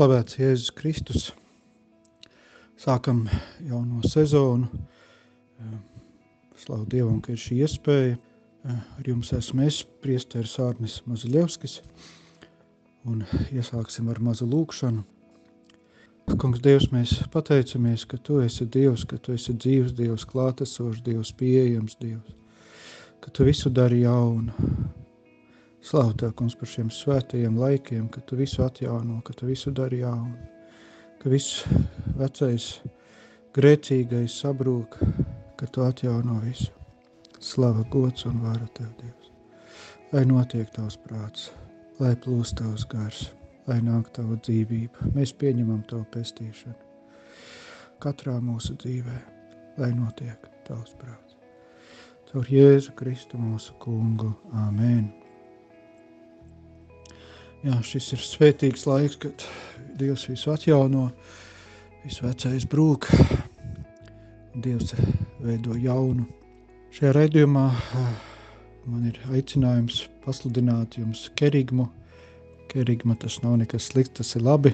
[0.00, 1.24] Slavēts Jēzus Kristus.
[2.80, 3.18] Sākam
[3.68, 4.70] jauno sezonu.
[6.56, 8.14] Slavu Dievam, ka ir šī iespēja.
[8.72, 11.74] Ar jums esmu es, priesteris Ārnis Mazuļevskis.
[13.12, 15.04] Un iesāksim ar mazu lūkšanu.
[16.32, 21.34] Kungs, Dievs, mēs pateicamies, ka Tu esi Dievs, ka Tu esi dzīves Dievs, klātesošs Dievs,
[21.36, 22.32] pieejams Dievs,
[23.20, 24.56] ka Tu visu dari jaunu,
[25.82, 30.02] Slavu Tev, kungs, par šiem svētajiem laikiem, ka Tu visu atjauno, ka Tu visu dari
[30.02, 30.36] jaunu,
[31.22, 31.62] ka viss
[32.20, 32.66] vecais,
[33.56, 34.98] grēcīgais sabrūk,
[35.56, 36.68] ka Tu atjauno visu.
[37.40, 39.32] Slava, gods un vara Tev, Dievs.
[40.12, 41.48] Lai notiek Tavs prāts,
[42.02, 43.22] lai plūst Tavs gars,
[43.70, 45.14] lai nāk Tava dzīvība.
[45.16, 46.76] Mēs pieņemam Tavu pestīšanu.
[48.04, 49.16] Katrā mūsu dzīvē,
[49.80, 51.38] lai notiek Tavs prāts.
[52.30, 54.34] Caur Jēzu Kristu mūsu kungu.
[54.66, 55.08] Āmen.
[57.60, 59.42] Jā, šis ir svētīgs laiks, kad
[60.00, 61.10] Dievs visu atjauno,
[62.06, 63.04] visu vecais brūk,
[64.64, 64.94] Dievs
[65.44, 66.24] veido jaunu.
[66.96, 67.66] Šajā raidījumā
[68.88, 71.90] man ir aicinājums pasludināt jums kerigmu.
[72.72, 74.72] Kerigma tas nav nekas slikts, tas ir labi,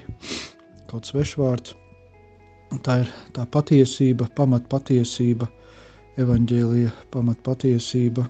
[0.87, 1.75] kaut svešvārds.
[2.87, 5.51] Tā ir tā patiesība, pamat patiesība,
[6.23, 8.29] evaņģēlija pamat patiesība,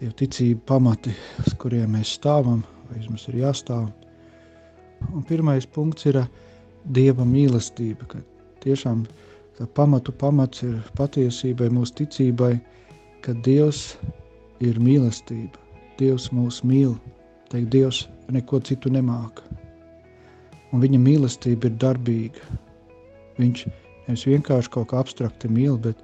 [0.00, 1.12] tie ticība pamati,
[1.44, 3.88] uz kuriem mēs stāvam, vai mums ir jāstāv.
[5.10, 6.20] Un pirmais punkts ir
[6.94, 8.18] Dieva mīlestība, ka
[8.64, 9.04] tiešām
[9.58, 12.56] tā pamatu pamats ir patiesībai, mūsu ticībai,
[13.22, 13.96] ka Dievs
[14.62, 15.58] ir mīlestība.
[16.00, 16.96] Dievs mūs mīl,
[17.52, 19.44] teikt, Dievs neko citu nemāka.
[20.72, 22.58] Un viņa mīlestība ir darbīga.
[23.38, 23.66] Viņš
[24.08, 25.98] nevis vienkārši kaut kā abstrakti mīl, bet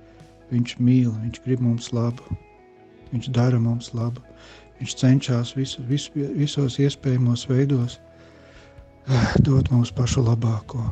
[0.53, 2.39] viņš mīl, viņš grib mums labu.
[3.11, 4.23] Viņš dara mums labu.
[4.79, 10.85] Viņš cenšas visu, visu, visos iespējamos veidos eh, dot mums pašu labāko.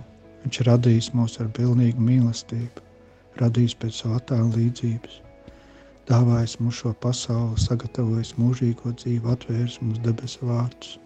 [0.43, 2.83] Viņš ir radījis mūs ar pilnīgu mīlestību,
[3.43, 5.21] radījis pēc savu attēlu līdzības,
[6.11, 10.97] dāvājis mums šo pasauli, sagatavojis mūžīgo dzīvi, atvēris mums debesu vārdus.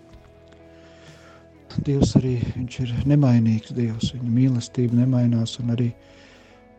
[1.86, 2.34] Dievs arī
[2.66, 5.90] ir nemainīgs Dievs, viņa mīlestība nemainās un arī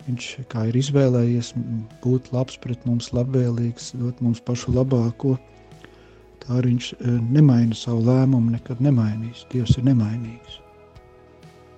[0.08, 0.28] viņš
[0.68, 1.54] ir izvēlējies
[2.04, 5.38] būt labs pret mums, labvēlīgs, dot mums pašu labāko,
[6.42, 9.46] Tā viņš e, nemaina savu lēmumu, nekad nemainīs.
[9.52, 10.58] Dievs ir nemainīgs.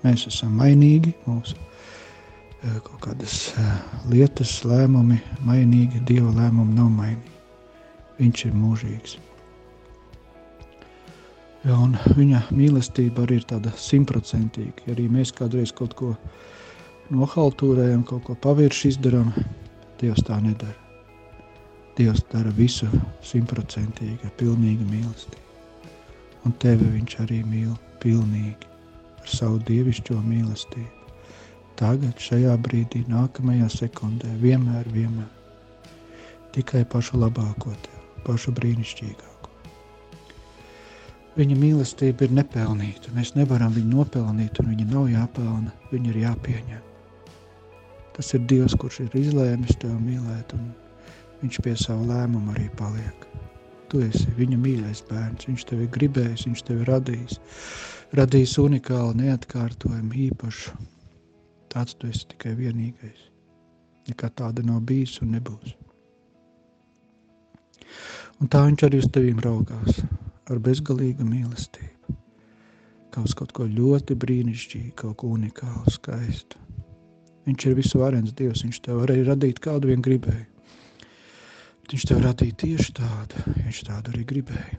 [0.04, 3.68] Mēs esam mainīgi, mūsu e, kaut kādas e,
[4.12, 7.38] lietas, lēmumi mainīgi, Dieva lēmumi nav mainīgi.
[8.22, 9.18] Viņš ir mūžīgs.
[11.64, 14.84] Ja, un viņa mīlestība arī ir tāda simtprocentīga.
[14.88, 16.14] Ja arī mēs kādreiz kaut ko
[17.12, 19.32] nohaltūrējam, kaut ko pavirši izdarām,
[20.00, 20.83] Dievs tā nedara.
[21.98, 22.88] Dievs dara visu
[23.22, 25.42] simtprocentīgi, ar pilnīgu mīlestību.
[26.48, 28.72] Un tevi viņš arī mīl pilnīgi
[29.22, 30.90] ar savu dievišķo mīlestību.
[31.78, 35.30] Tagad, šajā brīdī, nākamajā sekundē, vienmēr, vienmēr.
[36.54, 39.54] Tikai pašu labāko tev, pašu brīnišķīgāko.
[41.38, 43.14] Viņa mīlestība ir nepelnīta.
[43.14, 46.84] Mēs nevaram viņu nopelnīt, un viņa nav jāpelna, viņa ir jāpieņem.
[48.14, 50.68] Tas ir Dievs, kurš ir izlēmis tevi mīlēt un
[51.44, 53.28] viņš pie savu lēmumu arī paliek.
[53.92, 57.40] Tu esi viņa mīļais bērns, viņš tevi gribējis, viņš tevi radījis,
[58.18, 60.74] radījis unikālu, neatkārtojumu, īpašu.
[61.74, 63.28] Tāds tu esi tikai vienīgais.
[64.10, 65.76] Nekā tāda nav bijis un nebūs.
[68.42, 70.02] Un tā viņš arī uz tevīm raugās
[70.52, 72.18] ar bezgalīgu mīlestību.
[73.14, 76.58] Kā uz kaut ko ļoti brīnišķīgu, kaut ko unikālu, skaistu.
[77.46, 80.53] Viņš ir visu varens Dievs, viņš tev varēja radīt kādu vien gribēju.
[81.92, 84.78] Viņš tev radīja tieši tādu, viņš tādu arī gribēja.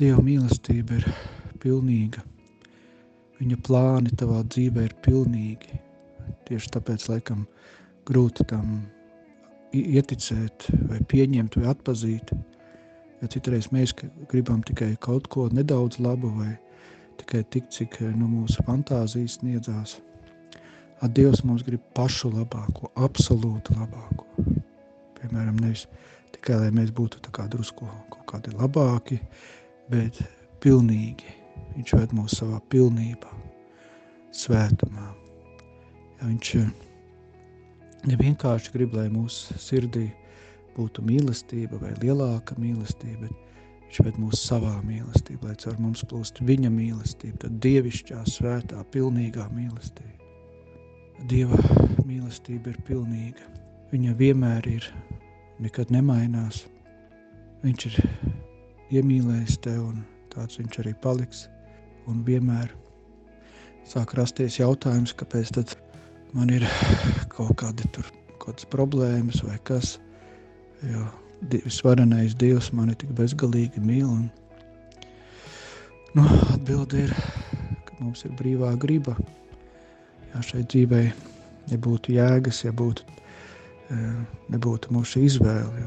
[0.00, 1.08] Dieva mīlestība ir
[1.62, 2.22] pilnīga.
[3.40, 5.80] Viņa plāni tavā dzīvē ir pilnīgi.
[6.48, 7.44] Tieši tāpēc laikam
[8.08, 8.80] grūti tam
[9.74, 12.32] ieticēt vai pieņemt vai atpazīt.
[13.20, 13.94] Ja citreiz mēs
[14.30, 16.52] gribam tikai kaut ko nedaudz labu vai
[17.20, 19.98] tikai tik, cik nu, mūsu fantāzijas sniedzās.
[21.14, 24.24] Dievs mums grib pašu labāko, absolūti labāko.
[25.18, 25.84] Piemēram, nevis
[26.32, 29.20] tikai lai mēs būtu kā drusku kaut kādi labāki,
[29.92, 30.22] bet
[30.64, 31.36] pilnīgi.
[31.74, 33.30] Viņš ved mūs savā pilnībā,
[34.34, 35.10] svētumā.
[36.20, 36.50] Ja viņš
[38.10, 40.08] nevienkārši grib, lai mūsu sirdī
[40.76, 46.42] būtu mīlestība vai lielāka mīlestība, bet viņš ved mūs savā mīlestībā, lai caur mums plūst
[46.42, 50.23] viņa mīlestība, tad dievišķā, svētā, pilnīgā mīlestība.
[51.30, 51.58] Dieva
[52.04, 53.46] mīlestība ir pilnīga.
[53.92, 54.86] Viņa vienmēr ir,
[55.62, 56.64] nekad nemainās.
[57.64, 57.98] Viņš ir
[58.98, 60.02] iemīlējis tevi un
[60.34, 61.46] tāds viņš arī paliks.
[62.10, 62.72] Un vienmēr
[63.88, 65.76] sāk rasties jautājums, kāpēc tad
[66.36, 66.66] man ir
[67.32, 68.10] kaut kādi tur
[68.42, 69.98] kādas problēmas vai kas.
[70.84, 71.06] Jo
[71.50, 74.06] visvarenais Dievs mani tik bezgalīgi mīl.
[74.08, 74.28] Un,
[76.16, 77.14] nu, atbilde ir,
[77.86, 79.16] ka mums ir brīvā griba.
[80.34, 81.12] Jā, šai dzīvei
[81.70, 83.04] nebūtu jēgas, ja būtu,
[83.94, 83.98] e,
[84.50, 85.84] nebūtu mūsu izvēle.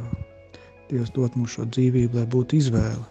[0.87, 3.03] Dievs dod mums šo dzīvību, lai būtu izvēle.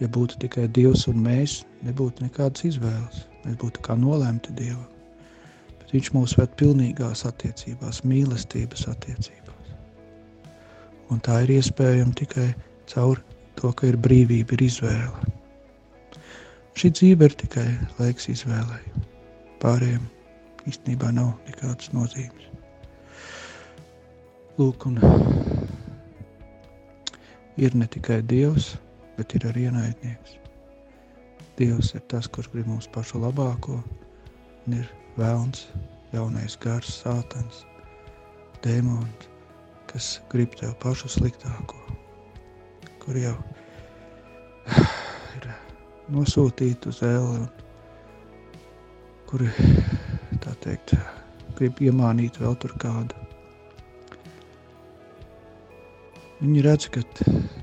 [0.00, 3.26] Ja būtu tikai Dievs un mēs, nebūtu nekādas izvēles.
[3.44, 4.88] Mēs būtu kā nolemti Dievam.
[5.76, 9.76] Bet Viņš mūs ved pilnīgās attiecībās, mīlestības attiecībās.
[11.12, 12.48] Un tā ir iespējama tikai
[12.88, 13.20] caur
[13.60, 15.32] to, ka ir brīvība, ir izvēle.
[16.76, 17.70] Šī dzīve ir tikai
[18.00, 18.84] laiks izvēlei.
[19.60, 20.15] Pārējiem
[20.66, 22.50] īstenībā nav nekādas nozīmes.
[24.56, 24.96] Lūk, un
[27.60, 28.74] ir ne tikai Dievs,
[29.16, 30.36] bet ir arī ienaidnieks.
[31.56, 33.78] Dievs ir tas, kurš grib mums pašu labāko,
[34.66, 35.66] un ir vēlns,
[36.12, 37.64] jaunais gars, sātans,
[38.64, 39.28] dēmons,
[39.90, 41.78] kas grib tev pašu sliktāko,
[43.04, 43.36] kur jau
[45.38, 45.48] ir
[46.12, 47.44] nosūtīti uz ēli,
[49.30, 49.52] kuri
[50.46, 50.94] tā teikt,
[51.58, 53.26] grib iemānīt vēl tur kādu.
[56.36, 57.00] Viņi redz, ka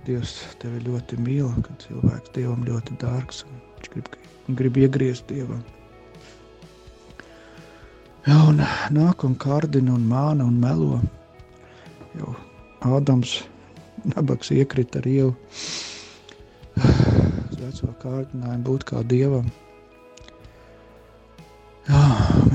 [0.03, 4.09] Dievs tevi ļoti mīl, ka cilvēks Dievam ļoti dārgs un viņš grib,
[4.59, 5.62] grib iegriezt Dievam.
[8.27, 8.59] Jā, un
[8.97, 11.00] nāk un kārdina un māna un melo.
[12.18, 12.36] Jau
[12.83, 13.38] Ādams
[14.03, 15.31] nabaks iekrita ar ievu
[16.83, 19.47] uz veco kārdinājumu būt kā Dievam.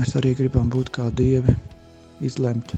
[0.09, 1.53] Mēs arī gribam būt kā dievi,
[2.25, 2.71] izlemt,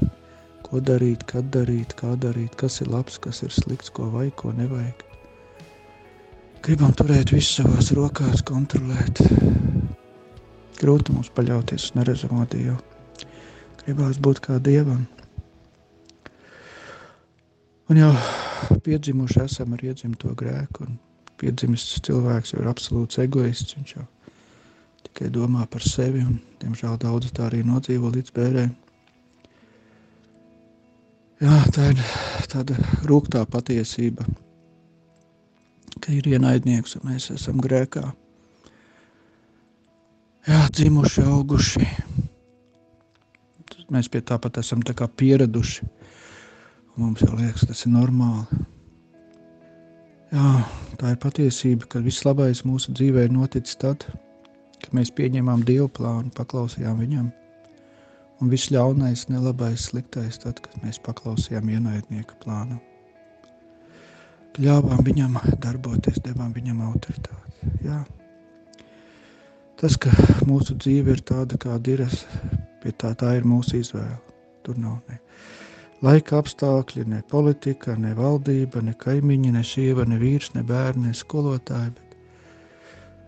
[0.66, 4.52] ko darīt, kad darīt, kā darīt, kas ir labs, kas ir slikts, ko vajag, ko
[4.52, 5.00] nevajag.
[6.60, 9.22] Gribam turēt visu savās rokās, kontrolēt.
[10.76, 12.76] Grūti mums paļauties uz neredzamo Dievu.
[13.80, 15.06] Gribās būt kā Dievam.
[17.88, 18.12] Un jau
[18.84, 21.00] piedzimuši esam ar iedzimto grēku, un
[21.40, 23.78] piedzimis cilvēks jau ir absolūts egoists.
[23.80, 24.04] Viņš jau
[25.08, 28.72] tikai domā par sevi, un, diemžēl, daudz tā arī nodzīvo līdz bērēm.
[31.42, 32.02] Jā, tā ir
[32.52, 32.76] tāda
[33.08, 34.22] rūktā patiesība,
[35.98, 38.04] ka ir ienaidnieks un mēs esam grēkā.
[40.46, 41.88] Jā, dzimuši, auguši.
[43.92, 45.86] Mēs pie tāpat esam tā pieraduši.
[46.96, 48.62] Un mums jau liekas, tas ir normāli.
[50.32, 50.48] Jā,
[51.00, 54.31] tā ir patiesība, ka viss labais mūsu dzīvē ir noticis tad, kad
[54.84, 57.30] ka mēs pieņemam Dievu plānu, paklausījām Viņam.
[58.42, 62.80] Un viss ļaunais, nelabais, sliktais, tad, kad mēs paklausījām ienaidnieka plānu.
[64.58, 67.70] Ļāvām viņam darboties, devām viņam autoritāti.
[67.86, 68.02] Jā.
[69.80, 70.10] Tas, ka
[70.50, 72.04] mūsu dzīve ir tāda, kāda ir,
[72.82, 74.18] pie tā, tā ir mūsu izvēle.
[74.66, 75.22] Tur nav ne
[76.02, 81.16] laika apstākļi, ne politika, ne valdība, ne kaimiņi, ne sieva, ne vīrs, ne bērni, ne
[81.16, 81.94] skolotāji.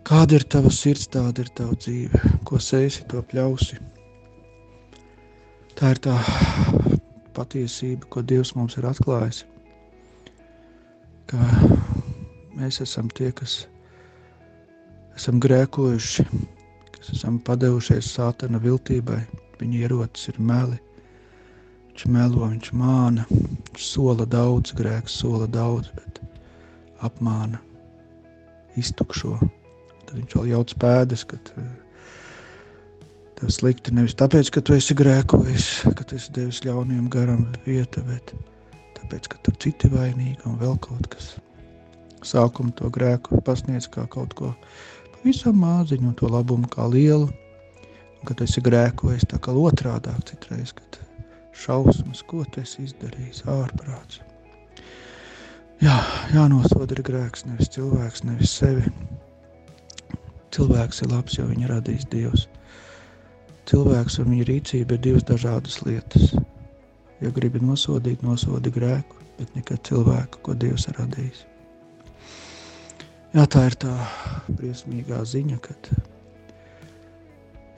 [0.04, 2.18] Kāda ir tava sirds, tāda ir tava dzīve.
[2.44, 3.78] Ko sēsi, to pļausi.
[5.80, 6.16] Tā ir tā
[7.32, 9.38] patiesība, ko Dievs mums ir atklājis.
[11.32, 11.40] Ka
[12.52, 13.62] mēs esam tie, kas
[15.16, 16.26] esam grēkojuši,
[16.98, 19.22] kas esam padevušies sātana viltībai.
[19.56, 20.76] Viņa ierocis ir meli.
[21.88, 26.20] Viņš melo, viņš māna, viņš sola daudz, grēks sola daudz, bet
[27.08, 27.64] apmāna,
[28.76, 29.38] iztukšo
[30.14, 35.68] viņš vēl jauc pēdas, ka tev slikti nevis tāpēc, ka tu esi grēkojis,
[35.98, 38.34] ka tu esi devis ļauniem garam vieta, bet
[38.98, 41.34] tāpēc, ka tur citi vainīgi un vēl kaut kas.
[42.24, 44.54] Sākumu to grēku pasniedz kā kaut ko
[45.18, 50.72] pavisam māziņu un to labumu kā lielu, un kad esi grēkojis tā kā otrādāk citreiz,
[50.72, 51.00] kad
[51.54, 54.22] šausmas, ko tu esi izdarījis, ārprāts.
[55.82, 55.98] Jā,
[56.32, 58.88] jānosoda ir grēks, nevis cilvēks, nevis sevi.
[60.54, 62.46] Cilvēks ir labs, jo viņu radīs Dievs.
[63.70, 66.34] Cilvēks un viņa rīcība ir divas dažādas lietas.
[67.22, 69.24] Ja gribi nosodīt, nosodi grēku.
[69.38, 71.44] bet nekad cilvēku, ko Dievs ir radījis.
[73.34, 73.92] Jā, tā ir tā
[74.46, 75.90] briesmīgā ziņa, kad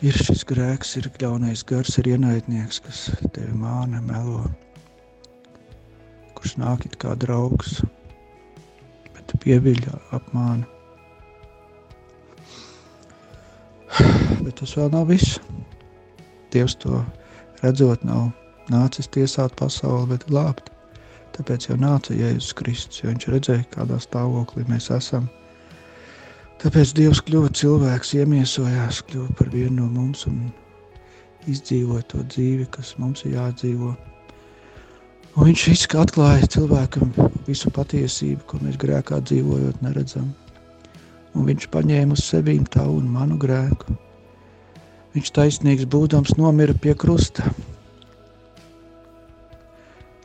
[0.05, 4.45] ir šis grēks, ir ļaunais gars, ir ienaidnieks, kas tevi māna, melo,
[6.37, 7.81] kurš nāk it kā draugs,
[9.17, 9.87] bet pieviļ
[10.19, 10.76] apmāna.
[14.59, 15.39] Tas vēl nav viss.
[16.55, 17.03] Dievs to
[17.63, 18.31] redzot, nav
[18.73, 20.71] nācis tiesāt pasauli, bet glābt.
[21.37, 25.29] Tāpēc jau nāca Jēzus Kristus, jo viņš redzēja, kādā stāvoklī mēs esam.
[26.63, 30.47] Tāpēc Dievs kļuva cilvēks, iemiesojās, kļuva par vienu no mums un
[31.47, 33.93] izdzīvoja to dzīvi, kas mums ir jādzīvo.
[35.37, 37.13] Un viņš izskatījās, atklāja cilvēkam
[37.45, 40.33] visu patiesību, ko mēs grēkā dzīvojot, neredzam.
[41.37, 43.99] Un viņš paņēma uz sevi tavu un manu grēku.
[45.17, 47.47] Viņš taisnīgs būdams nomira pie krusta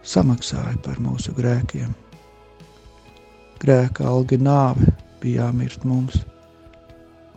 [0.03, 1.93] samaksāja par mūsu grēkiem.
[3.61, 4.89] Grēka alga nāve
[5.21, 6.19] bija jāmirst mums.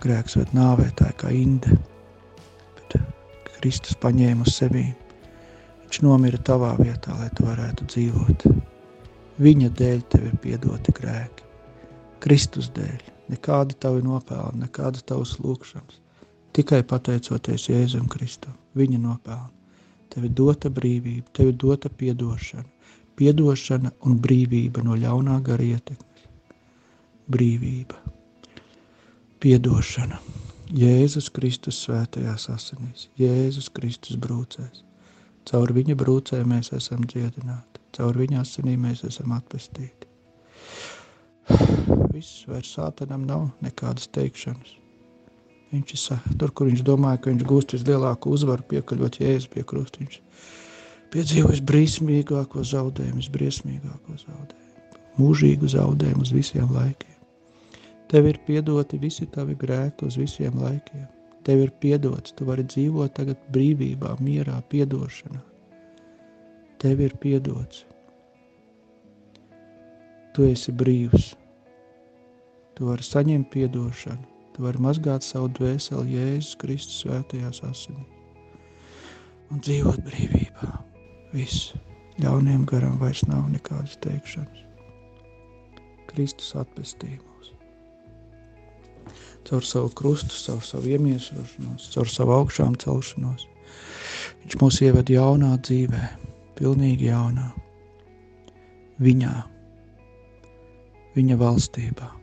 [0.03, 1.79] Grēks ved nāvē tā kā inde,
[2.75, 2.99] bet
[3.61, 4.89] Kristus paņēma uz sevi.
[5.85, 8.49] Viņš nomira tavā vietā, lai tu varētu dzīvot.
[9.45, 11.47] Viņa dēļ tev ir piedoti grēki.
[12.25, 13.13] Kristus dēļ.
[13.31, 16.04] Nekāda tavi nopelni, nekāda tavas lūkšanas.
[16.55, 19.51] Tikai pateicoties Jēzum Kristum, viņa nopelni.
[20.15, 22.69] Tev ir dota brīvība, tev ir dota piedošana.
[23.19, 26.29] Piedošana un brīvība no ļaunā gara ietekmes.
[27.35, 27.99] Brīvība,
[29.43, 30.21] piedošana.
[30.75, 34.85] Jēzus Kristus svētajās asinīs, Jēzus Kristus brūcēs.
[35.51, 40.09] Caur viņa brūcē mēs esam dziedināti, caur viņa asinīm mēs esam atpestīti.
[42.15, 44.84] Viss vairs sātanam nav nekādas teikšanas.
[45.75, 50.05] Viņš ir tur, kur viņš domāja, ka viņš gūst vislielāko uzvaru, piekaļot jēzu pie krusta.
[50.05, 50.21] Viņš
[51.11, 57.17] piedzīvoja briesmīgāko zaudējumu, visbriesmīgāko zaudējumu, mūžīgu zaudējumu uz visiem laikiem.
[58.13, 61.09] Tev ir piedoti visi tavi grēki uz visiem laikiem.
[61.45, 65.41] Tev ir piedots, tu vari dzīvot tagad brīvībā, mierā, piedošanā.
[66.85, 67.83] Tev ir piedots.
[70.37, 71.33] Tu esi brīvs.
[72.79, 78.15] Tu vari saņemt piedošanu Tu vari mazgāt savu dvēseli Jēzus Kristus svētajās asinīs
[79.51, 80.69] un dzīvot brīvībā.
[81.35, 81.73] Viss
[82.23, 84.63] ļauniem garam vairs nav nekādas teikšanas.
[86.11, 87.51] Kristus atpestīja mūs.
[89.51, 93.49] Caur savu krustu, caur savu iemiesošanos, caur savu augšām celšanos.
[94.45, 96.09] Viņš mūs ieved jaunā dzīvē,
[96.59, 97.51] pilnīgi jaunā.
[99.03, 99.35] Viņā,
[101.19, 102.15] viņa valstībā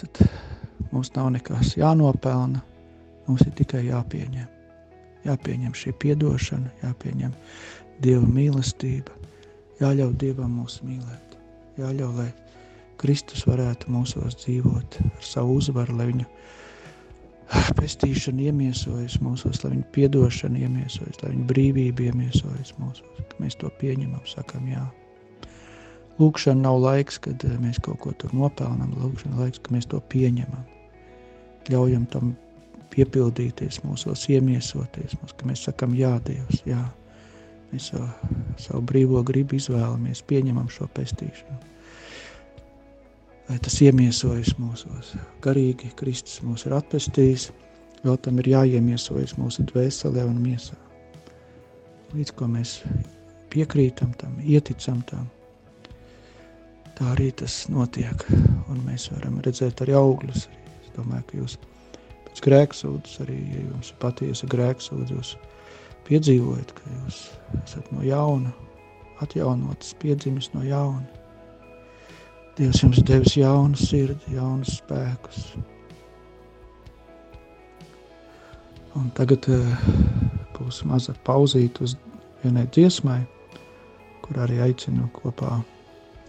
[0.00, 0.20] tad
[0.92, 2.62] mums nav nekas jānopelna.
[3.26, 4.46] Mums ir tikai jāpieņem.
[5.26, 7.32] Jāpieņem šī atdošana, jāpieņem
[8.04, 9.14] Dieva mīlestība,
[9.80, 11.38] jāļauj Dievam mūs mīlēt.
[11.80, 12.28] Jāļauj, lai
[13.00, 16.28] Kristus varētu mūsos dzīvot ar savu uzvaru, lai viņu
[17.78, 24.22] pestīšana iemiesojas mūsos, lai viņa piedošana iemiesojas, lai viņa brīvība iemiesojas mūsos, mēs to pieņemam,
[24.28, 24.84] sakam jā.
[26.16, 28.94] Lūkšana nav laiks, kad eh, mēs kaut ko tur nopelnām.
[28.96, 30.64] Lūkšana ir laiks, kad mēs to pieņemam.
[31.68, 32.34] Ļaujam tam
[32.94, 36.80] piepildīties, mūsos iemiesoties, mūs, ka mēs sakam, jā, Dievs, jā.
[37.72, 38.06] Mēs savu,
[38.62, 41.58] savu brīvo gribu izvēlamies, pieņemam šo pestīšanu.
[43.46, 45.12] Lai tas iemiesojas mūsos.
[45.44, 47.50] Garīgi Kristus mūs ir atpestījis,
[48.06, 50.78] vēl tam ir jāiemiesojas mūsu dvēselē un miesā.
[52.14, 52.78] Līdz ko mēs
[53.52, 55.26] piekrītam tam, ieticam tam,
[56.96, 58.24] tā arī tas notiek.
[58.72, 60.46] Un mēs varam redzēt arī augļus.
[60.82, 61.58] Es domāju, ka jūs
[62.26, 65.34] pēc grēksūdzes arī, ja jums ir patiesa grēksūdze, jūs
[66.08, 67.20] piedzīvojat, ka jūs
[67.62, 68.52] esat no jauna,
[69.24, 71.04] atjaunotas, piedzimis no jauna.
[72.56, 75.50] Dievs jums devis jaunu sirdi, jaunus spēkus.
[78.96, 79.88] Un tagad uh,
[80.56, 81.98] būs maza pauzīt uz
[82.40, 83.20] vienai dziesmai,
[84.24, 85.58] kur arī aicinu kopā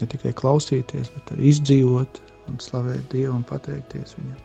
[0.02, 4.44] ne tikai klausīties, bet arī izdzīvot un slavēt Dievu un pateikties Viņam.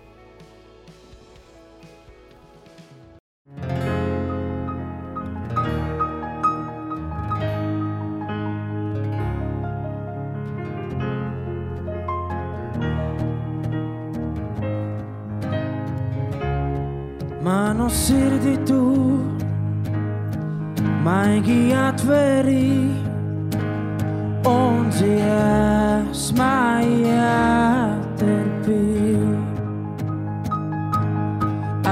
[17.43, 18.83] Manu sirdi tu
[21.03, 23.12] maigi atverīji
[25.03, 25.09] un
[26.13, 28.79] dziesmā jāterpī.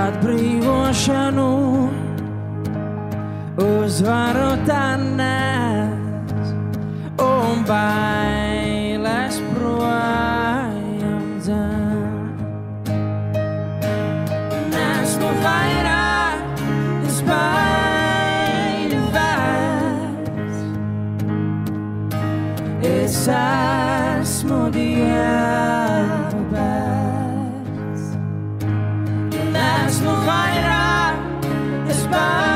[0.01, 1.51] Atbrīvošanu
[3.59, 6.55] uzvaru tā nes,
[7.67, 8.30] bailes
[23.21, 28.07] Es esmu dieva bērns.
[29.53, 31.51] Nesmu vairāk,
[31.93, 32.50] es baiļu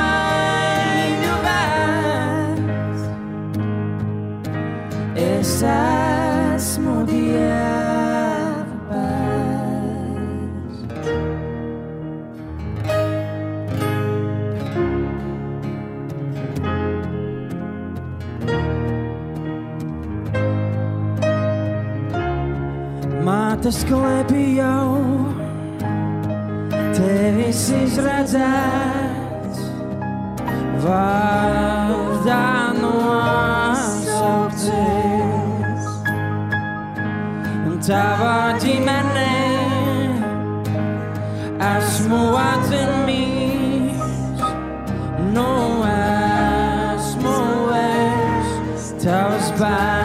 [23.65, 24.89] Mātes klēpī jau
[26.93, 29.63] tevis izredzēts,
[30.85, 32.43] vārdā
[32.83, 33.89] nosaukties.
[37.65, 39.33] Un tavā ģimenē
[41.73, 43.99] esmu atzinīgs,
[45.33, 45.51] nu
[45.97, 47.37] esmu
[47.81, 50.04] es tavs bērns.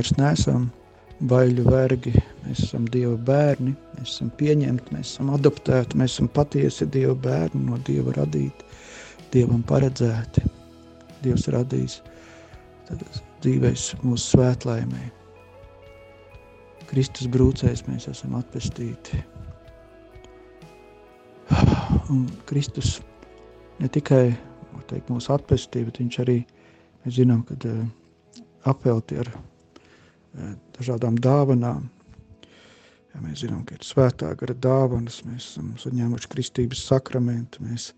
[0.00, 0.70] Vairs neesam
[1.28, 2.14] bailju vergi.
[2.46, 7.66] Mēs esam Dieva bērni, mēs esam pieņemti, mēs esam adoptēti, mēs esam patiesi Dieva bērni,
[7.66, 8.64] no Dieva radīti,
[9.34, 10.46] Dievam paredzēti.
[11.20, 11.98] Dievs radījis
[12.88, 13.04] tad
[13.44, 15.02] dzīvēs mūsu svētlaimē.
[16.88, 19.20] Kristus brūcēs mēs esam atpestīti.
[22.10, 22.96] Un Kristus
[23.78, 24.30] ne tikai
[24.88, 26.40] teikt, mūsu atpestīja, bet viņš arī,
[27.04, 27.84] mēs zinām, kad uh,
[28.66, 29.28] apvelti ar
[30.76, 31.88] dažādām dāvanām.
[33.10, 37.90] Ja mēs zinām, ka ir svētā gara dāvanas, mēs esam saņēmuši kristības sakramentu, mēs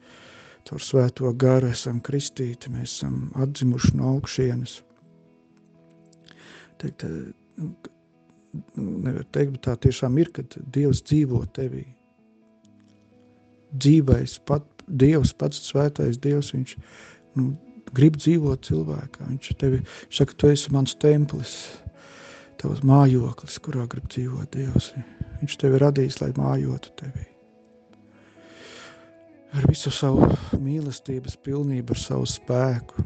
[0.68, 4.78] caur svēto garu esam kristīti, mēs esam atzimuši no augšienes.
[6.80, 7.28] Teikt, uh,
[7.60, 11.84] nu, nevar teikt, bet tā tiešām ir, kad Dievs dzīvo tevī.
[13.72, 16.74] Dzīvais, pat Dievs, pats svētais Dievs, viņš
[17.36, 17.52] nu,
[17.96, 19.28] grib dzīvot cilvēkā.
[19.28, 19.80] Viņš tevi
[20.12, 21.54] saka, tu esi mans templis,
[22.62, 24.92] tavs mājoklis, kurā grib dzīvot Dievs.
[25.42, 27.26] Viņš tevi radījis, lai mājotu tevī.
[29.52, 30.30] Ar visu savu
[30.62, 33.04] mīlestības pilnību, ar savu spēku.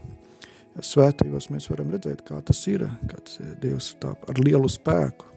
[0.85, 5.33] Svētījos mēs varam redzēt, kā tas ir, kad Dievs tā ar lielu spēku.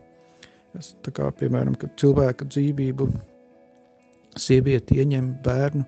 [0.78, 3.08] Es, tā kā, piemēram, kad cilvēka dzīvību
[4.38, 5.86] sievieti ieņem bērnu,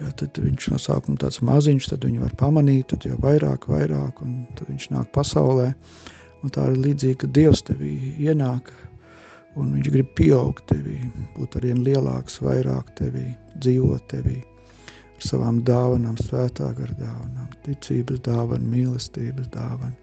[0.00, 4.24] jā, tad viņš no sākuma tāds maziņš, tad viņu var pamanīt, tad jau vairāk, vairāk,
[4.24, 5.68] un tad viņš nāk pasaulē.
[6.40, 8.70] Un tā ir līdzīgi, ka Dievs tevī ienāk,
[9.60, 10.96] un viņš grib pieaugt tevī,
[11.36, 13.26] būt arvien lielāks, vairāk tevī,
[13.60, 14.38] dzīvot tevī,
[15.16, 19.96] ar savām dāvanām, svētā gar dāvanām, ticības dāvanu, mīlestības dāvanu,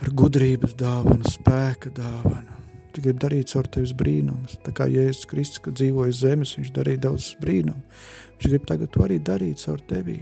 [0.00, 2.58] ar gudrības dāvanu, spēka dāvanu.
[2.90, 4.56] Tu gribi darīt caur tevis brīnumus.
[4.66, 7.84] Tā kā Jēzus Kristus, kad dzīvoja zemes, viņš darīja daudz brīnumu.
[8.32, 10.16] Viņš grib tagad to arī darīt caur tevi,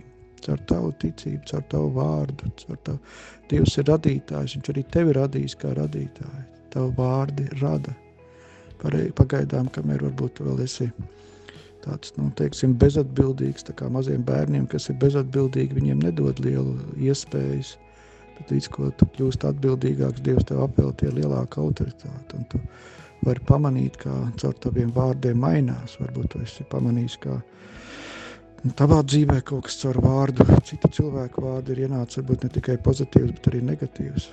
[0.44, 3.14] caur tavu ticību, caur tavu vārdu, caur tavu.
[3.50, 6.44] Dievs ir radītājs, viņš arī tevi radījis kā radītāju.
[6.74, 7.94] Tavu vārdi rada.
[9.18, 10.86] Pagaidām, kamēr varbūt vēl esi
[11.82, 16.76] tāds, nu, teiksim, bezatbildīgs, tā kā maziem bērniem, kas ir bezatbildīgi, viņiem nedod lielu
[17.08, 17.74] iespējas
[18.38, 22.38] Bet līdz ko tu kļūst atbildīgāks, Dievs tev apveltīja lielāku autoritāti.
[22.38, 22.60] Un tu
[23.26, 25.96] vari pamanīt, kā caur taviem vārdiem mainās.
[25.98, 27.34] Varbūt tu esi pamanījis, kā
[28.64, 32.78] nu, tavā dzīvē kaut kas caur vārdu, citu cilvēku vārdu ir ienācis varbūt ne tikai
[32.84, 34.30] pozitīvs, bet arī negatīvs.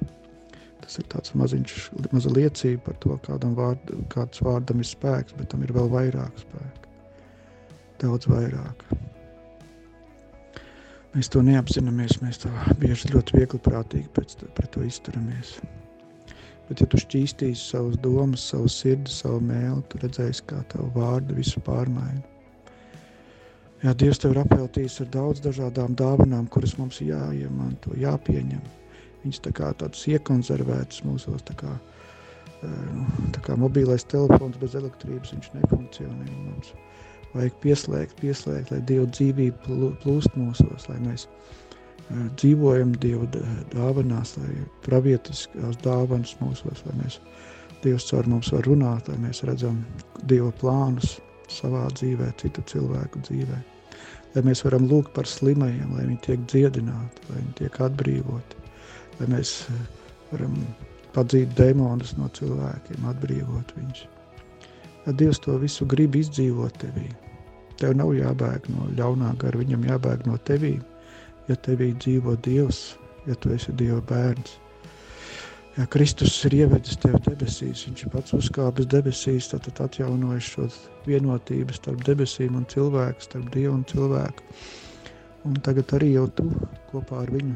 [0.85, 1.75] Tas ir tāds maziņš,
[2.13, 6.43] maza liecība par to, kādam vārdu, kāds vārdam ir spēks, bet tam ir vēl vairāk
[6.43, 6.91] spēka.
[8.03, 8.85] Daudz vairāk.
[11.15, 15.55] Mēs to neapzināmies, mēs to bieži ļoti viegli prātīgi pēc pret to izturamies.
[16.67, 21.37] Bet, ja tu šķīstīsi savus domas, savu sirdi, savu mēlu, tu redzēsi, kā tavu vārdu
[21.37, 22.34] visu pārmaina.
[23.83, 28.63] Jā, Dievs tev ir apveltījis ar daudz dažādām dāvanām, kuras mums jāiemanto, jāpieņem.
[29.23, 31.73] Viņas tā kā tādas iekonservētas mūsos, tā kā,
[32.63, 36.71] nu, tā kā mobilais telefons bez elektrības, viņš nefunkcionē mums
[37.35, 41.55] vajag pieslēgt, pieslēgt, lai Dieva dzīvība plūst mūsos, lai mēs uh,
[42.11, 43.27] dzīvojam Dieva
[43.73, 44.53] dāvanās, lai
[44.85, 47.19] pravietiskās dāvanas mūsos, lai mēs
[47.83, 49.83] Dievs caur mums var runāt, lai mēs redzam
[50.23, 51.19] Dieva plānus
[51.51, 53.59] savā dzīvē, citu cilvēku dzīvē.
[54.35, 58.63] Lai mēs varam lūgt par slimajiem, lai viņi tiek dziedināti, lai viņi tiek atbrīvoti,
[59.19, 59.53] lai mēs
[60.31, 60.57] varam
[61.15, 64.07] padzīt demonus no cilvēkiem, atbrīvot viņus.
[65.05, 67.07] Ja Dievs to visu grib izdzīvot tevī,
[67.75, 70.77] Tev nav jābēg no ļaunā gara, viņam jābēg no tevī,
[71.49, 72.95] ja tevī dzīvo Dievs,
[73.27, 74.53] ja tu esi Dieva bērns.
[75.75, 80.67] Ja Kristus ir ievedis tevi debesīs, viņš ir pats uzkāpis debesīs, tad atjaunojis šo
[81.03, 84.45] vienotību starp debesīm un cilvēku, starp Dievu un cilvēku.
[85.45, 86.45] Un tagad arī jau tu
[86.93, 87.55] kopā ar viņu,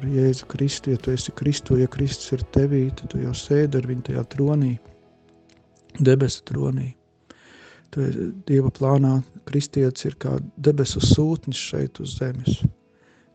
[0.00, 3.78] ar Jēzu Kristu, ja tu esi Kristu, ja Kristus ir tevī, tad tu jau sēdi
[3.78, 4.72] ar viņu tajā tronī,
[6.02, 6.88] debesu tronī.
[7.94, 8.08] Tu
[8.50, 12.58] Dieva plānā kristietis ir kā debesu sūtnis šeit uz zemes,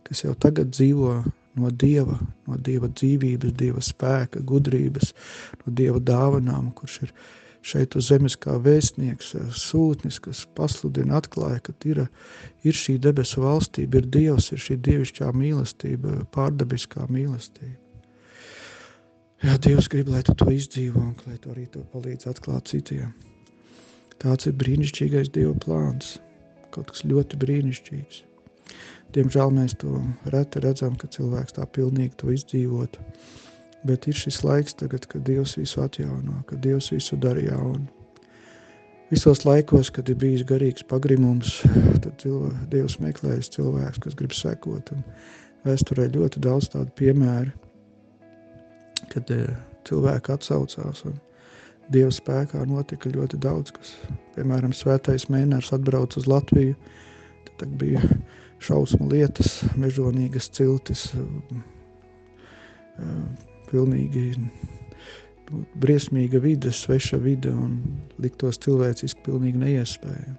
[0.04, 1.22] kas jau tagad dzīvo
[1.60, 5.14] no Dieva, no Dieva dzīvības, Dieva spēka, gudrības,
[5.64, 7.14] no Dieva dāvanām, kurš ir
[7.64, 12.04] šeit uz zemes kā vēstnieks, sūtnis, kas pasludina, atklāja, ka ir,
[12.68, 17.80] ir šī debesu valstība, ir Dievs, ir šī dievišķā mīlestība, pārdabiskā mīlestība.
[19.44, 23.10] Jā, Dievs grib, lai tu to izdzīvo un lai tu arī to palīdz atklāt citiem.
[24.24, 26.14] Tāds ir brīnišķīgais Dieva plāns,
[26.72, 28.22] kaut kas ļoti brīnišķīgs.
[29.14, 30.00] Diemžēl mēs to
[30.34, 33.02] reti redzam, ka cilvēks tā pilnīgi to izdzīvotu.
[33.88, 37.86] Bet ir šis laiks tagad, kad Dievs visu atjauno, kad Dievs visu dara jaunu.
[39.12, 41.60] Visos laikos, kad ir bijis garīgs pagrimums,
[42.04, 44.90] tad cilvēks, Dievs meklējas cilvēks, kas grib sekot.
[44.96, 45.04] Un
[45.68, 47.52] vēsturē ļoti daudz tādu piemēru,
[49.12, 49.52] kad eh,
[49.88, 51.20] cilvēki atsaucās un
[51.92, 53.92] Dieva spēkā notika ļoti daudz, kas,
[54.38, 56.78] piemēram, svētais mēnērs atbrauc uz Latviju,
[57.60, 58.00] tad bija
[58.64, 61.10] šausmu lietas, mežonīgas ciltis,
[63.72, 67.80] pilnīgi nu, briesmīga vide, sveša vide un
[68.24, 70.38] liktos cilvēciski pilnīgi neiespējami.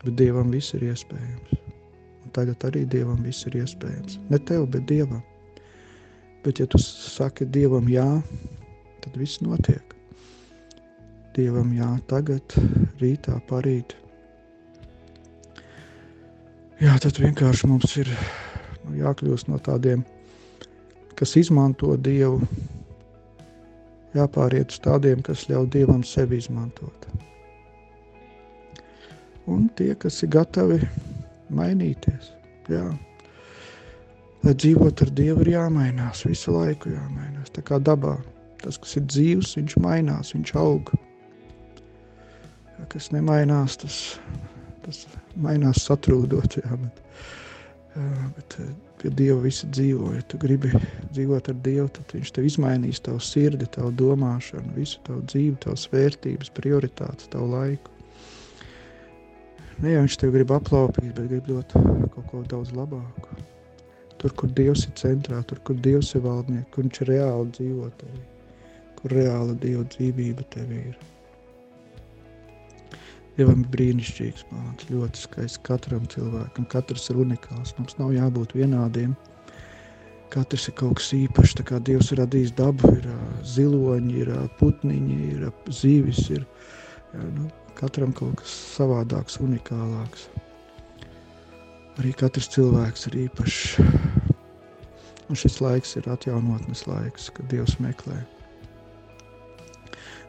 [0.00, 1.58] Bet Dievam viss ir iespējams.
[2.24, 4.16] Un tagad arī Dievam viss ir iespējams.
[4.32, 5.22] Ne tev, bet Dievam.
[6.44, 8.08] Bet ja tu saki Dievam jā,
[9.04, 9.96] tad viss notiek.
[11.36, 12.56] Dievam jā, tagad,
[13.02, 13.92] rītā, parīt.
[16.80, 18.08] Jā, tad vienkārši mums ir
[18.86, 20.00] nu, jākļūst no tādiem,
[21.12, 22.38] kas izmanto Dievu,
[24.16, 27.04] jāpāriet uz tādiem, kas ļauj Dievam sevi izmantot.
[29.44, 30.78] Un tie, kas ir gatavi
[31.52, 32.30] mainīties,
[32.72, 32.86] jā.
[34.46, 37.52] lai dzīvot ar Dievu, ir jāmainās, visu laiku jāmainās.
[37.52, 38.16] Tā kā dabā
[38.64, 40.94] tas, kas ir dzīvs, viņš mainās, viņš aug.
[42.78, 44.00] Ja, kas nemainās, tas,
[44.84, 45.04] tas
[45.36, 46.58] mainās satrūdot.
[46.60, 47.02] Jā, bet,
[48.36, 48.58] bet
[49.00, 50.12] pie Dieva visi dzīvo.
[50.16, 50.72] Ja tu gribi
[51.12, 55.86] dzīvot ar Dievu, tad Viņš tev izmainīs tavu sirdi, tavu domāšanu, visu tavu dzīvi, tavas
[55.92, 57.96] vērtības, prioritātes, tavu laiku.
[59.80, 63.38] Ne jau viņš tev grib aplaupīt, bet grib dot kaut ko daudz labāku.
[64.20, 68.20] Tur, kur Dievs ir centrā, tur, kur Dievs ir valdnieks, kur viņš reāli dzīvo tevī,
[68.98, 70.98] kur reāla Dieva dzīvība tev ir.
[73.40, 76.66] Dievam ir brīnišķīgs māks, ļoti skaists katram cilvēkam.
[76.68, 77.70] Katrs ir unikāls.
[77.78, 79.14] Mums nav jābūt vienādiem.
[80.28, 81.54] Katrs ir kaut kas īpašs.
[81.56, 83.06] Tā kā Dievs ir radījis dabu, ir
[83.48, 87.46] ziloņi, ir putniņi, ir zīvis, ir jā, nu,
[87.78, 90.26] katram kaut kas savādāks, unikālāks.
[91.96, 93.62] Arī katrs cilvēks ir īpašs.
[95.30, 98.20] Un šis laiks ir atjaunotnes laiks, kad Dievs meklē.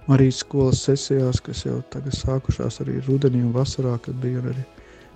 [0.10, 4.64] Marijas skolas sesijās, kas jau tagad sākušās arī rudenī un vasarā, kad bija arī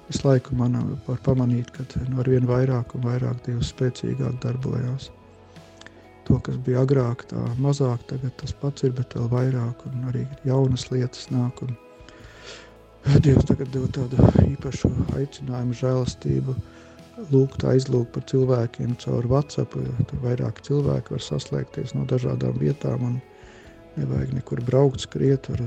[0.08, 5.10] visu laiku man var pamanīt, ka nu, ar vien vairāk un vairāk Dievs spēcīgāk darbojās.
[6.26, 10.24] To, kas bija agrāk, tā mazāk, tagad tas pats ir, bet vēl vairāk, un arī
[10.45, 11.65] jaunas lietas nāk.
[11.65, 11.76] Un,
[13.26, 16.56] Dievs tagad dod tādu īpašu aicinājumu, žēlastību,
[17.34, 19.78] lūgt, aizlūgt par cilvēkiem caur WhatsApp.
[20.10, 23.19] Tur vairāk cilvēki var saslēgties no dažādām vietām un
[23.97, 25.62] nevajag nekur braukt, skriet, var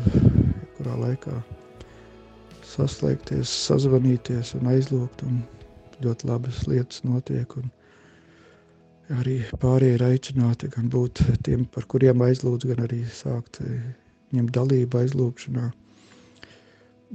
[0.79, 1.37] kurā laikā
[2.69, 5.25] saslēgties, sazvanīties un aizlūgt.
[5.27, 5.41] Un
[6.05, 7.57] ļoti labas lietas notiek.
[7.59, 7.71] Un
[9.19, 13.61] arī pārējie ir aicināti gan būt tiem, par kuriem aizlūdz, gan arī sākt
[14.37, 15.71] ņemt dalību aizlūgšanā.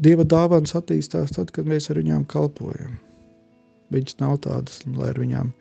[0.03, 2.97] Dieva dāvāns attīstās tad, kad mēs ar viņām kalpojam.
[3.93, 5.51] Viņas nav tādas, lai ar viņām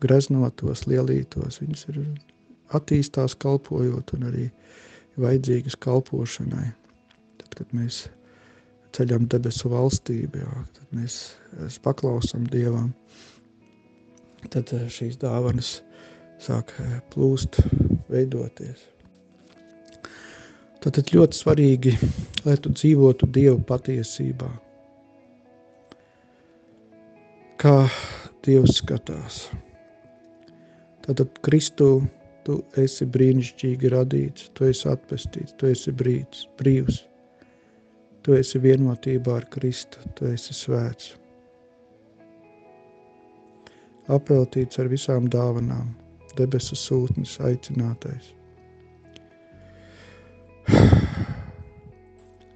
[0.00, 1.60] greznotos, lielītos.
[1.60, 2.00] Viņas ir
[2.74, 4.46] attīstās kalpojot un arī
[5.20, 6.68] vajadzīgas kalpošanai.
[7.40, 8.04] Tad, kad mēs
[8.94, 11.18] ceļam debesu valstību, jā, tad mēs
[11.84, 12.92] paklausam Dievam,
[14.50, 15.76] tad eh, šīs dāvanas
[16.42, 17.60] sāk eh, plūst,
[18.12, 18.90] veidoties.
[20.84, 21.94] Tad ļoti svarīgi,
[22.44, 24.50] lai tu dzīvotu Dieva patiesībā.
[27.56, 27.86] Kā
[28.44, 29.46] Dievs skatās.
[31.06, 32.02] Tātad Kristu
[32.44, 37.02] tu esi brīnišķīgi radīts, tu esi atpestīts, tu esi brīds, brīvs.
[38.24, 41.12] Tu esi vienotībā ar Kristu, tu esi svēts.
[44.12, 45.88] Apeltīts ar visām dāvanām,
[46.36, 48.32] debesu sūtnis, aicinātais.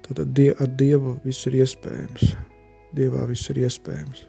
[0.05, 2.23] Tad ar Dievu viss ir iespējams.
[2.97, 4.25] Dievā viss ir iespējams.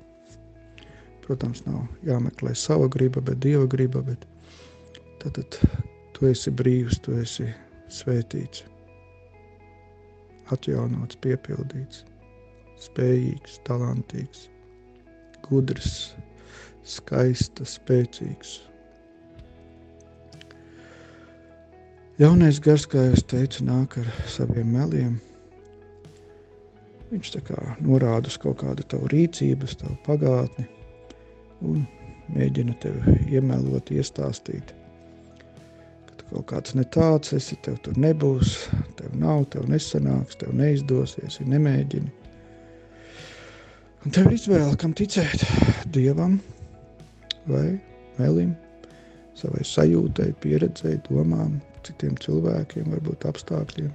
[1.24, 4.02] Protams, nav jāmeklē sava griba, bet Dieva griba.
[4.04, 4.26] Bet
[5.22, 5.58] tad, tad
[6.16, 7.46] tu esi brīvs, tu esi
[7.92, 8.64] svētīts,
[10.54, 12.04] atjaunots, piepildīts,
[12.80, 14.48] spējīgs, talantīgs,
[15.46, 15.94] gudrs,
[16.96, 18.58] skaists, spēcīgs
[22.20, 25.14] Jaunais gars, kā jau teicu, nāk ar saviem meliem.
[27.08, 27.30] Viņš
[27.80, 30.66] norāda uz kaut kādu tavu rīcību, tavu pagātni
[31.64, 31.86] un
[32.34, 34.74] mēģina tevi iemelot, iestāstīt.
[36.30, 38.54] Kaut kāds ne tāds esi, tev tur nebūs,
[38.98, 42.12] tev nav, tev nesanāks, tev neizdosies, ja nemēģini.
[44.00, 45.42] Un tev ir izvēle, kam ticēt-
[45.94, 46.38] Dievam
[47.50, 47.80] vai
[48.20, 48.54] melim,
[49.34, 53.90] savai sajūtai, pieredzēji, domām, citiem cilvēkiem, varbūt apstākļiem.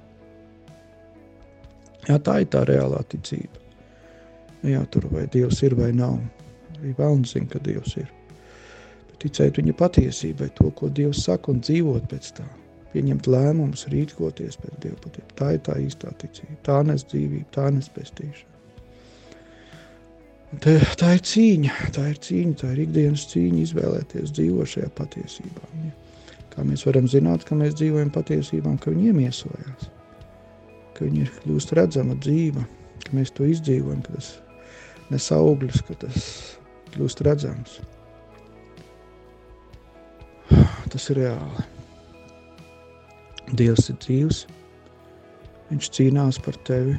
[2.06, 3.64] Jā, tā ir tā reālā ticība.
[4.60, 6.20] Nu, jā, tur vai Dievs ir vai nav.
[6.76, 8.15] Arī vēlams zina, ka Dievs ir.
[9.22, 12.46] Ticēt viņa patiesībai, to, ko Dievs saka, un dzīvot pēc tā.
[12.92, 15.32] Pieņemt lēmumus, rīkoties pēc Dieva patiesības.
[15.38, 16.58] Tā ir tā īstā ticība.
[16.68, 18.52] Tā nes dzīvību, tā nes pestīšanu.
[20.62, 25.70] Tā, tā ir cīņa, tā ir cīņa, tā ir ikdienas cīņa izvēlēties dzīvot šajā patiesībā.
[25.82, 25.90] Ja.
[26.54, 29.90] Kā mēs varam zināt, ka mēs dzīvojam patiesībā, ka viņi iemiesojās,
[30.96, 32.62] ka viņi ir kļūst redzama dzīva,
[33.04, 34.30] ka mēs to izdzīvojam, ka tas
[35.12, 36.30] nes augļus, ka tas
[36.94, 37.76] kļūst redzams.
[40.96, 41.62] Tas ir reāli.
[43.60, 44.38] Dievs ir dzīvs,
[45.68, 46.94] viņš cīnās par tevi,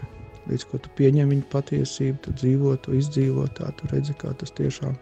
[0.52, 4.54] līdz ko tu pieņem viņa patiesību, tu dzīvo to, izdzīvo tā, tu redzi, kā tas
[4.60, 4.94] tiešām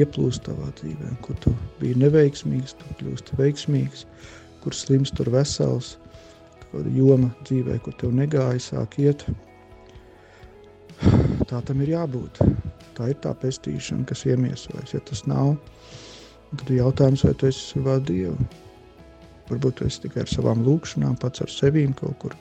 [0.00, 1.10] ieplūst tavā dzīvē.
[1.26, 4.06] Kur tu biji neveiksmīgs, tu kļūsti veiksmīgs,
[4.64, 5.98] kur slims, tur vesels,
[6.70, 9.26] kāda joma dzīvē, kur tev negāja, sāk iet.
[11.52, 12.40] Tā tam ir jābūt.
[12.96, 14.96] Tā ir tā pestīšana, kas iemiesojas.
[14.96, 16.01] Ja tas nav, Un
[16.60, 18.36] tad ir jautājums, vai tu esi savā Dievu.
[19.50, 22.36] Varbūt tu esi tikai ar savām lūkšanām, pats ar sevīm kaut kur.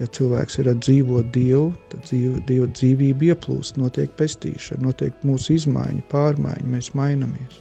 [0.00, 6.02] Ja cilvēks ir dzīvot Dievu, tad dzīvo, Dieva dzīvība ieplūst, notiek pestīšana, notiek mūsu izmaiņa,
[6.10, 7.60] pārmaiņa, mēs mainamies.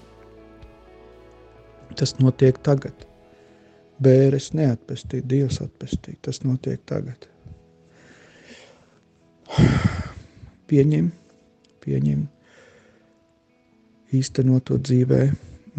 [1.99, 3.05] Tas notiek tagad.
[4.01, 6.17] Bēres neatpestīt, Dievs atpestīt.
[6.25, 7.27] Tas notiek tagad.
[10.71, 11.11] Pieņem,
[11.83, 12.23] pieņem,
[14.15, 15.21] īstenot to dzīvē,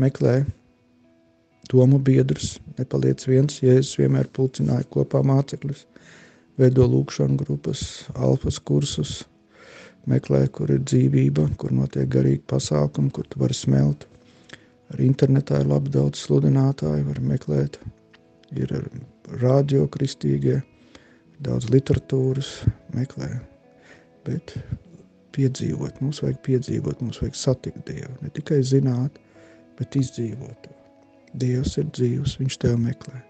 [0.00, 0.42] meklē
[1.70, 5.84] domu biedrus, nepaliec viens, Jēzus vienmēr pulcināja kopā mācekļus,
[6.60, 7.84] veido lūkšanu grupas,
[8.16, 9.22] alfas kursus,
[10.10, 14.06] meklē, kur ir dzīvība, kur notiek garīgi pasākumi, kur tu vari smelt.
[14.92, 17.78] Arī internetā ir labi daudz sludinātāju, var meklēt.
[18.52, 18.74] Ir
[19.40, 20.58] radio kristīgie,
[21.40, 22.50] daudz literatūras
[22.92, 23.30] meklē,
[24.26, 24.52] bet
[25.36, 29.18] piedzīvot, mums vajag piedzīvot, mums vajag satikt Dievu, ne tikai zināt,
[29.78, 30.74] bet izdzīvot to.
[31.40, 33.22] Dievs ir dzīvs, viņš tev meklē,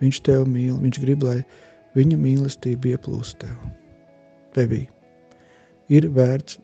[0.00, 1.42] viņš tev mīl, viņš grib, lai
[1.98, 3.56] viņa mīlestība ieplūst tev,
[4.56, 4.86] tevī.
[5.92, 6.56] Ir vērts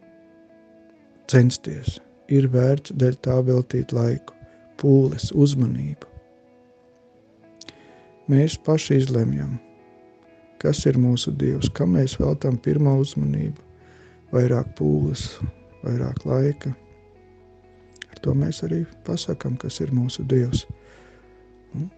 [1.29, 1.99] censties,
[2.33, 4.35] ir vērts dēļ tā veltīt laiku,
[4.81, 6.09] pūles, uzmanību.
[8.33, 9.59] Mēs paši izlemjam,
[10.63, 13.66] kas ir mūsu Dievs, kam mēs veltām pirmo uzmanību,
[14.33, 15.29] vairāk pūles,
[15.85, 16.73] vairāk laika.
[18.11, 20.65] Ar to mēs arī pasakām, kas ir mūsu Dievs.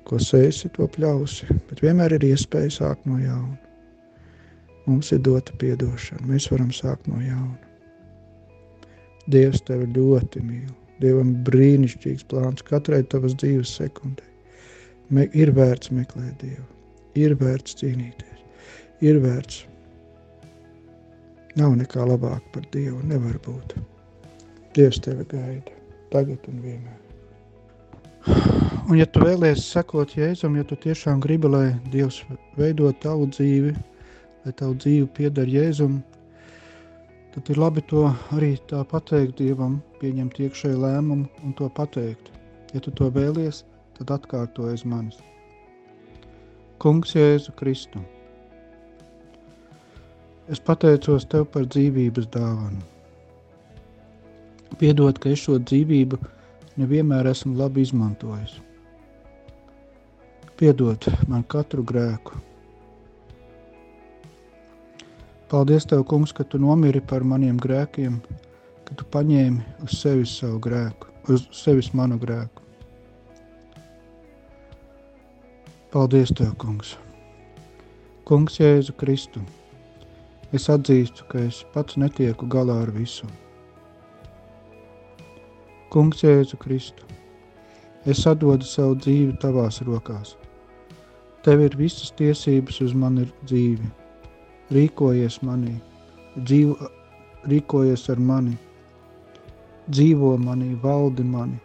[0.09, 3.59] Ko sēsi, to pļausi, bet vienmēr ir iespēja sākt no jauna.
[4.89, 7.59] Mums ir dota piedošana, mēs varam sākt no jauna.
[9.29, 10.73] Dievs tevi ļoti mīl.
[10.99, 14.29] Dievam brīnišķīgs plāns katrai tavas dzīves sekundē
[15.11, 16.65] ir vērts meklēt Dievu,
[17.17, 18.41] ir vērts cīnīties,
[19.01, 19.65] ir vērts.
[21.57, 23.75] Nav nekā labāk par Dievu, nevar būt.
[24.77, 25.73] Dievs tevi gaida,
[26.13, 26.99] tagad un vienmēr.
[28.89, 32.21] Un ja tu vēlies sekot Jēzum, ja tu tiešām gribi, lai Dievs
[32.57, 33.73] veido tavu dzīvi,
[34.45, 35.99] lai tavu dzīvi pieder Jēzum,
[37.35, 38.05] tad ir labi to
[38.37, 42.33] arī tā pateikt Dievam, pieņemt iekšēju lēmumu un to pateikt.
[42.75, 43.65] Ja tu to vēlies,
[43.99, 45.21] tad atkārto aiz manis.
[46.79, 48.05] Kungs Jēzu Kristu,
[50.49, 52.81] es pateicos Tev par dzīvības dāvanu.
[54.79, 56.19] Piedod, ka es šo dzīvību
[56.79, 58.59] nevienmēr esmu labi izmantojis.
[60.59, 62.39] Piedod man katru grēku.
[65.49, 68.21] Paldies Tev, kungs, ka Tu nomiri par maniem grēkiem,
[68.85, 72.65] ka Tu paņēmi uz sevis savu grēku, uz sevis manu grēku.
[75.89, 76.99] Paldies, Tev, Kungs!
[78.29, 79.41] Kungs, Jēzu Kristu!
[80.57, 83.27] Es atzīstu, ka es pats netieku galā ar visu.
[85.93, 87.05] Kungs, Jēzu Kristu!
[88.09, 90.37] Es atdodu savu dzīvi Tavās rokās.
[91.45, 93.91] Tev ir visas tiesības uz mani dzīvi.
[94.73, 95.75] Rīkojies manī,
[96.37, 96.91] dzīvo,
[97.49, 98.57] rīkojies ar mani,
[99.89, 101.61] dzīvo manī, valdi mani.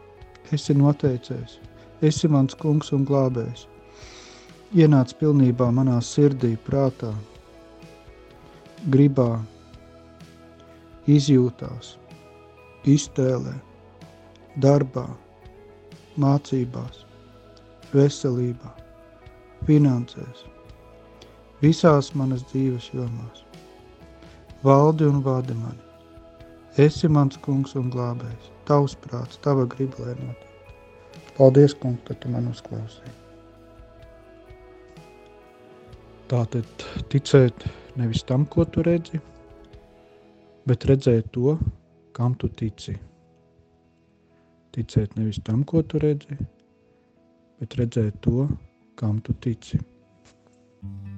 [0.56, 1.60] Esi noteicējis,
[2.04, 3.68] esi mans kungs un glābējs
[4.74, 7.12] ienāc pilnībā manā sirdī, prātā,
[8.92, 9.38] gribā,
[11.08, 11.94] izjūtās,
[12.90, 13.54] iztēlē,
[14.64, 15.06] darbā,
[16.20, 17.04] mācībās,
[17.94, 18.74] veselībā,
[19.68, 20.44] finansēs,
[21.64, 23.44] visās manas dzīves jomās.
[24.64, 25.80] Valdi un vadi mani.
[26.80, 30.50] Esi mans kungs un glābējs, tavs prāts, tava griba, lai notiek.
[31.38, 33.14] Paldies, kungs, ka tu man uzklausīji.
[36.32, 39.20] Tātad ticēt nevis tam, ko tu redzi,
[40.68, 41.58] bet redzēt to,
[42.16, 42.96] kam tu tici.
[44.74, 46.38] Ticēt nevis tam, ko tu redzi,
[47.62, 48.48] bet redzēt to,
[49.00, 49.82] kam tu tici.
[50.84, 51.13] Maria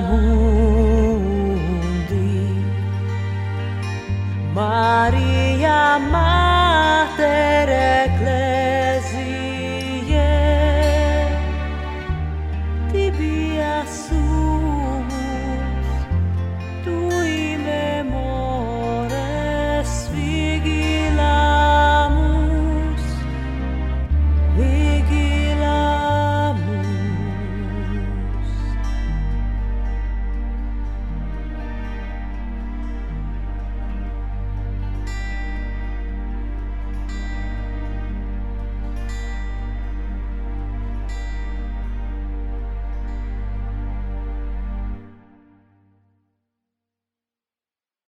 [0.00, 1.58] Mundi,
[4.54, 6.27] Maria Maria.